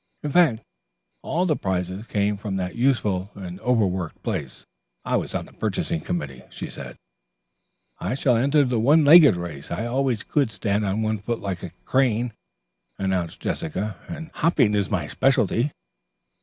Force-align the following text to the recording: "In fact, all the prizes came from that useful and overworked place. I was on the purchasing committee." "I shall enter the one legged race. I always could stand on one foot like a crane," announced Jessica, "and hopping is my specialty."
"In 0.23 0.31
fact, 0.31 0.63
all 1.21 1.45
the 1.45 1.55
prizes 1.55 2.07
came 2.07 2.35
from 2.35 2.55
that 2.55 2.73
useful 2.75 3.29
and 3.35 3.59
overworked 3.59 4.23
place. 4.23 4.65
I 5.05 5.15
was 5.15 5.35
on 5.35 5.45
the 5.45 5.53
purchasing 5.53 5.99
committee." 6.01 6.41
"I 7.99 8.15
shall 8.15 8.35
enter 8.35 8.63
the 8.65 8.79
one 8.79 9.05
legged 9.05 9.35
race. 9.35 9.69
I 9.69 9.85
always 9.85 10.23
could 10.23 10.49
stand 10.49 10.85
on 10.87 11.03
one 11.03 11.19
foot 11.19 11.39
like 11.39 11.61
a 11.61 11.69
crane," 11.85 12.33
announced 12.97 13.41
Jessica, 13.41 13.95
"and 14.09 14.31
hopping 14.33 14.73
is 14.73 14.89
my 14.89 15.05
specialty." 15.05 15.71